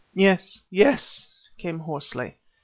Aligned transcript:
"Yes, 0.15 0.63
yes!" 0.71 1.27
came 1.59 1.77
hoarsely. 1.81 2.39